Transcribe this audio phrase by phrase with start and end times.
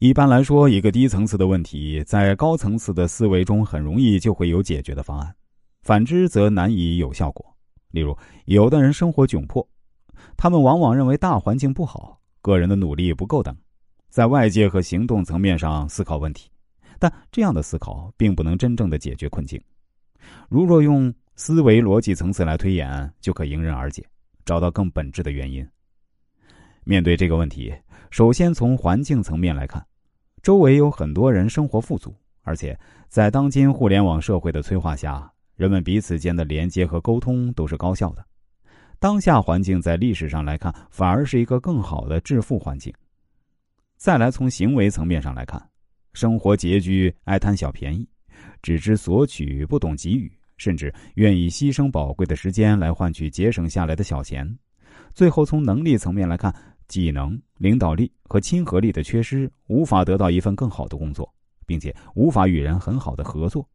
[0.00, 5.36] 一般来说，一个低层次的问题，在高层次的思维中很容易就会有解决的方案，
[5.82, 7.44] 反之则难以有效果。
[7.90, 8.16] 例如，
[8.46, 9.68] 有的人生活窘迫，
[10.38, 13.54] 他们往往认为大环境不好，个人的努力不够等，
[14.08, 16.48] 在外界和行动层面上思考问题，
[16.98, 19.60] 但这样的思考并不能真正的解决困境。
[20.48, 24.02] 如若用思维逻辑层次来推演，就可迎刃而解，
[24.46, 25.68] 找到更本质的原因。
[26.84, 27.74] 面对这个问题，
[28.10, 29.86] 首先从环境层面来看。
[30.42, 38.24] 周围有很多人生活富足，而且在当今互联网社会的催化下，人们彼此间的连接和沟通都是高效的。
[38.98, 42.92] 当下环境在历史上来看，反而是一个更好的致富环境。
[43.98, 45.62] 再来从行为层面上来看，
[46.14, 48.08] 生活拮据，爱贪小便宜，
[48.62, 54.58] 只知索取，不懂给予，甚至愿意牺牲宝贵的时间来换取节省下来的小钱。
[55.12, 56.54] 最后从能力层面来看。
[56.90, 61.32] 技能、领导力和亲和力的缺失，无法得到一份更好的工作，
[61.64, 63.66] 并且无法与人很好的合作。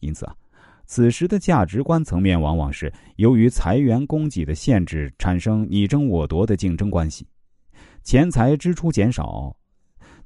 [0.00, 0.34] 因此啊，
[0.84, 7.24] 此时的价值观层面往往是由于财源供给的限制，产生你争我夺的竞争关系，
[8.02, 9.56] 钱财支出减少，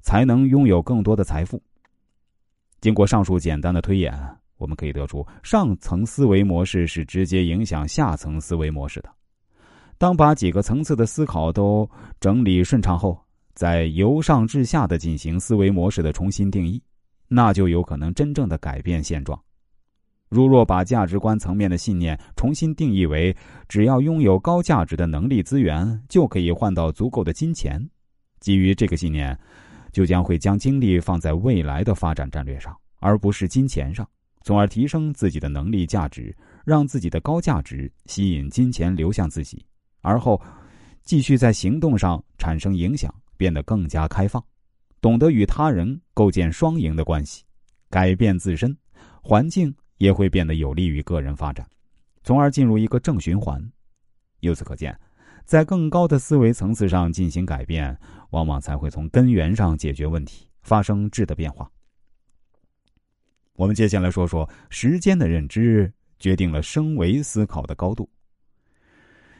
[0.01, 1.62] 才能拥有更多的财富。
[2.80, 4.19] 经过上述简单的推演，
[4.56, 9.17] 我们可以得出，上层思维模式是直接影响下层思维模式的。
[9.99, 11.89] 当把几个层次的思考都
[12.21, 13.21] 整理顺畅后，
[13.55, 16.81] 再由上至下的进行思维模式的重新定义，
[17.27, 19.39] 那就有可能真正的改变现状。
[20.29, 23.35] 如若把价值观层面的信念重新定义为
[23.67, 27.85] 只要拥有高价值的能力资源就可以换到足够的金钱，
[28.39, 29.37] 基于这个信念，
[29.91, 34.09] 就将会将精力放在未来的发展战略上，而不是金钱上，
[34.43, 36.33] 从而提升自己的能力价值，
[36.65, 39.65] 让自己的高价值吸引金钱流向自己。
[40.09, 40.41] 而后，
[41.05, 44.42] 继续在行动上产生影响，变得更加开放，
[45.03, 47.45] 懂得与他人构建双赢的关系，
[47.91, 48.75] 改变自身，
[49.23, 51.69] 环境也会变得有利于个人发展，
[52.25, 53.63] 从而进入一个正循环。
[54.41, 54.98] 由此可见，
[55.45, 57.95] 在更高的思维层次上进行改变，
[58.30, 61.70] 往往才会从根源上解决问题，发生质的变化。
[63.55, 68.08] 我们接下来说说时间的认知决定了升维思考的高度。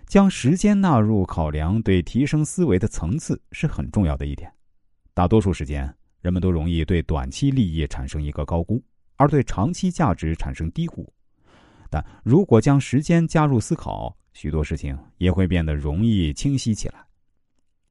[0.09, 4.51] 将时间纳入考量，对提升思维的层次是很重要的一点。
[5.13, 8.83] 大多数时间，人们都容易对短期利益产生一个高估，
[9.17, 11.07] 而对长期价值产生低估。
[11.91, 16.95] 但如果将时间加入思考，许多事情也会变得容易清晰起来。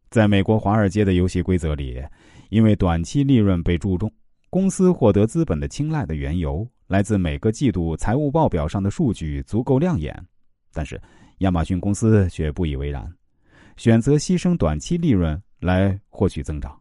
[0.09, 2.01] 在美国华尔街的游戏规则里，
[2.49, 4.11] 因为短期利润被注重，
[4.49, 10.25] 公司获得资本的青睐的缘由来自每个季度财务报表上的数据足够亮眼，
[10.73, 10.99] 但是。
[11.39, 13.11] 亚马逊公司却不以为然，
[13.75, 16.75] 选择牺牲短期利润来获取增长。